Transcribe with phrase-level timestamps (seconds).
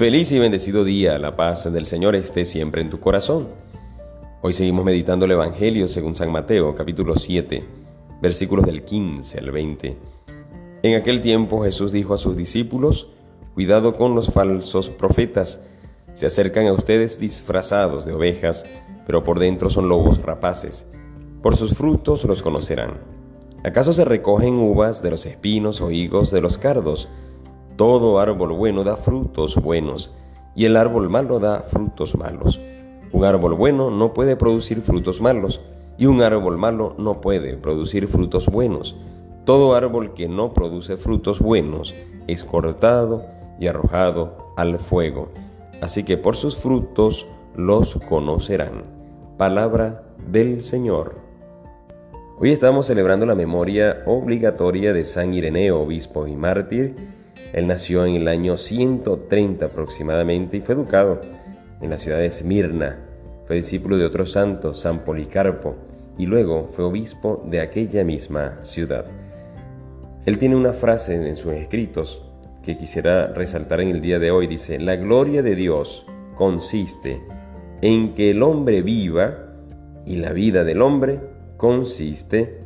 [0.00, 3.48] Feliz y bendecido día, la paz del Señor esté siempre en tu corazón.
[4.40, 7.62] Hoy seguimos meditando el Evangelio según San Mateo, capítulo 7,
[8.22, 9.96] versículos del 15 al 20.
[10.84, 13.08] En aquel tiempo Jesús dijo a sus discípulos,
[13.52, 15.60] Cuidado con los falsos profetas,
[16.14, 18.64] se acercan a ustedes disfrazados de ovejas,
[19.06, 20.86] pero por dentro son lobos rapaces.
[21.42, 22.94] Por sus frutos los conocerán.
[23.64, 27.10] ¿Acaso se recogen uvas de los espinos o higos de los cardos?
[27.80, 30.12] Todo árbol bueno da frutos buenos,
[30.54, 32.60] y el árbol malo da frutos malos.
[33.10, 35.62] Un árbol bueno no puede producir frutos malos,
[35.96, 38.98] y un árbol malo no puede producir frutos buenos.
[39.46, 41.94] Todo árbol que no produce frutos buenos
[42.26, 43.24] es cortado
[43.58, 45.30] y arrojado al fuego.
[45.80, 47.26] Así que por sus frutos
[47.56, 48.82] los conocerán.
[49.38, 51.14] Palabra del Señor.
[52.38, 57.19] Hoy estamos celebrando la memoria obligatoria de San Ireneo, obispo y mártir,
[57.52, 61.20] él nació en el año 130 aproximadamente y fue educado
[61.80, 62.98] en la ciudad de Esmirna.
[63.46, 65.74] Fue discípulo de otro santo, San Policarpo,
[66.16, 69.06] y luego fue obispo de aquella misma ciudad.
[70.26, 72.22] Él tiene una frase en sus escritos
[72.62, 74.46] que quisiera resaltar en el día de hoy.
[74.46, 76.06] Dice, la gloria de Dios
[76.36, 77.20] consiste
[77.80, 79.54] en que el hombre viva
[80.06, 81.20] y la vida del hombre
[81.56, 82.60] consiste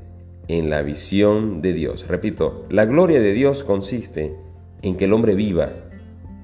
[0.48, 2.06] en la visión de Dios.
[2.06, 4.36] Repito, la gloria de Dios consiste
[4.84, 5.70] en que el hombre viva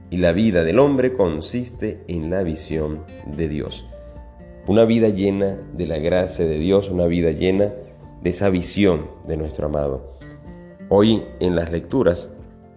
[0.08, 3.86] y la vida del hombre consiste en la visión de Dios.
[4.66, 7.70] Una vida llena de la gracia de Dios, una vida llena
[8.22, 10.16] de esa visión de nuestro amado.
[10.88, 12.30] Hoy en las lecturas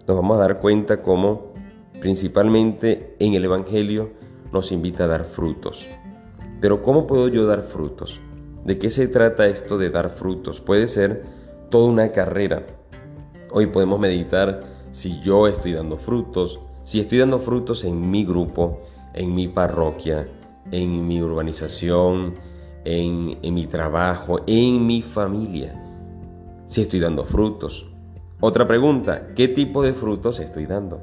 [0.05, 1.53] nos vamos a dar cuenta cómo
[2.01, 4.11] principalmente en el Evangelio
[4.51, 5.87] nos invita a dar frutos.
[6.59, 8.19] Pero ¿cómo puedo yo dar frutos?
[8.65, 10.59] ¿De qué se trata esto de dar frutos?
[10.59, 11.23] Puede ser
[11.69, 12.65] toda una carrera.
[13.49, 18.79] Hoy podemos meditar si yo estoy dando frutos, si estoy dando frutos en mi grupo,
[19.13, 20.27] en mi parroquia,
[20.71, 22.35] en mi urbanización,
[22.85, 25.73] en, mi trabajo, en mi familia.
[26.67, 27.87] Si estoy dando frutos.
[28.39, 31.01] Otra pregunta, ¿qué tipo de frutos estoy dando?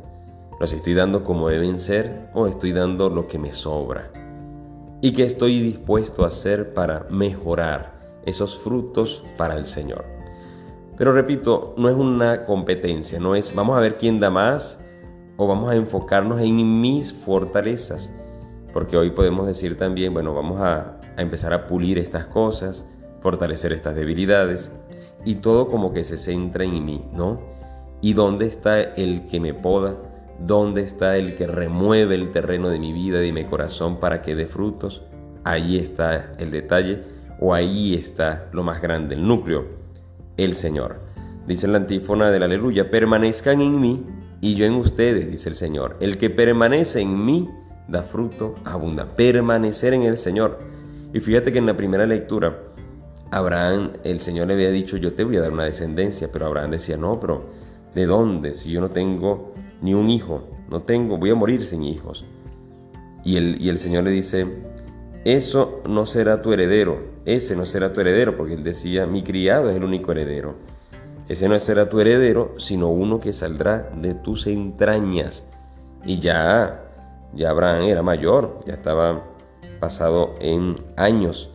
[0.60, 4.12] ¿Los estoy dando como deben ser o estoy dando lo que me sobra?
[5.00, 10.19] ¿Y qué estoy dispuesto a hacer para mejorar esos frutos para el Señor?
[11.00, 14.78] Pero repito, no es una competencia, no es vamos a ver quién da más
[15.38, 18.14] o vamos a enfocarnos en mis fortalezas.
[18.74, 22.86] Porque hoy podemos decir también, bueno, vamos a, empezar a pulir estas cosas,
[23.22, 24.72] fortalecer estas debilidades
[25.24, 27.40] y todo como que se centra en mí, ¿no?
[28.02, 29.96] ¿Y dónde está el que me poda?
[30.38, 34.34] ¿Dónde está el que remueve el terreno de mi vida, de mi corazón para que
[34.34, 35.02] dé frutos?
[35.44, 37.04] Ahí está el detalle
[37.40, 39.80] o ahí está lo más grande, el núcleo
[40.36, 41.00] el Señor.
[41.46, 44.06] Dice la antífona del aleluya, permanezcan en mí
[44.40, 45.96] y yo en ustedes, dice el Señor.
[46.00, 47.48] El que permanece en mí
[47.88, 49.16] da fruto, abunda.
[49.16, 50.60] Permanecer en el Señor.
[51.12, 52.56] Y fíjate que en la primera lectura,
[53.30, 56.70] Abraham, el Señor le había dicho, yo te voy a dar una descendencia, pero Abraham
[56.70, 57.46] decía, no, pero
[57.94, 58.54] ¿de dónde?
[58.54, 62.24] Si yo no tengo ni un hijo, no tengo, voy a morir sin hijos.
[63.24, 64.46] Y el, y el Señor le dice,
[65.24, 69.68] eso no será tu heredero, ese no será tu heredero, porque él decía, mi criado
[69.70, 70.54] es el único heredero.
[71.28, 75.46] Ese no será tu heredero, sino uno que saldrá de tus entrañas.
[76.04, 76.82] Y ya,
[77.34, 79.22] ya Abraham era mayor, ya estaba
[79.78, 81.50] pasado en años.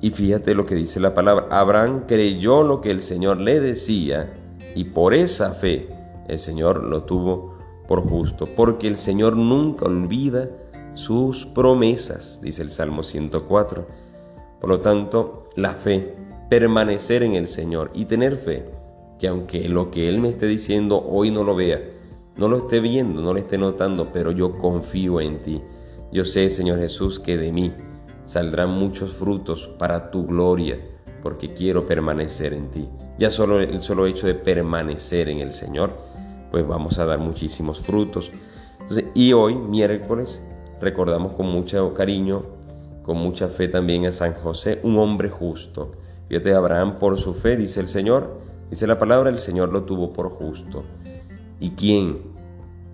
[0.00, 4.28] Y fíjate lo que dice la palabra, Abraham creyó lo que el Señor le decía
[4.74, 5.88] y por esa fe
[6.28, 7.56] el Señor lo tuvo
[7.88, 10.48] por justo, porque el Señor nunca olvida
[10.96, 13.86] sus promesas, dice el Salmo 104.
[14.60, 16.14] Por lo tanto, la fe,
[16.48, 18.64] permanecer en el Señor y tener fe,
[19.18, 21.80] que aunque lo que Él me esté diciendo hoy no lo vea,
[22.36, 25.62] no lo esté viendo, no lo esté notando, pero yo confío en ti.
[26.12, 27.72] Yo sé, Señor Jesús, que de mí
[28.24, 30.78] saldrán muchos frutos para tu gloria,
[31.22, 32.88] porque quiero permanecer en ti.
[33.18, 35.92] Ya solo el solo hecho de permanecer en el Señor,
[36.50, 38.30] pues vamos a dar muchísimos frutos.
[39.14, 40.42] y hoy, miércoles,
[40.80, 42.42] recordamos con mucho cariño,
[43.02, 45.92] con mucha fe también a San José, un hombre justo.
[46.28, 50.12] Fíjate, Abraham por su fe, dice el Señor, dice la palabra, el Señor lo tuvo
[50.12, 50.82] por justo.
[51.60, 52.18] ¿Y quién?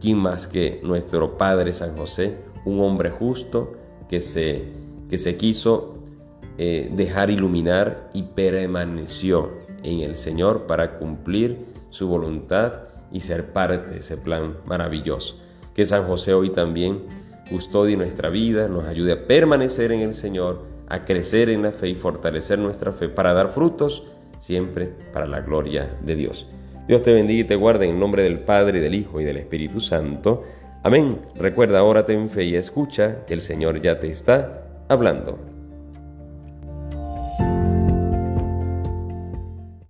[0.00, 3.72] ¿Quién más que nuestro Padre San José, un hombre justo
[4.08, 4.64] que se,
[5.08, 5.94] que se quiso
[6.58, 9.50] eh, dejar iluminar y permaneció
[9.82, 12.72] en el Señor para cumplir su voluntad
[13.10, 15.36] y ser parte de ese plan maravilloso?
[15.74, 17.00] Que San José hoy también
[17.52, 21.90] custodie nuestra vida, nos ayude a permanecer en el Señor, a crecer en la fe
[21.90, 24.04] y fortalecer nuestra fe para dar frutos
[24.38, 26.48] siempre para la gloria de Dios.
[26.88, 29.80] Dios te bendiga y te guarde en nombre del Padre, del Hijo y del Espíritu
[29.80, 30.44] Santo.
[30.82, 31.20] Amén.
[31.36, 35.51] Recuerda, ahora ten fe y escucha, que el Señor ya te está hablando.